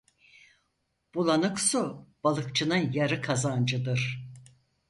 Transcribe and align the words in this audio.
Bulanık 1.15 1.59
su, 1.59 2.07
balıkçının 2.23 2.91
yarı 2.93 3.21
kazancıdır. 3.21 4.27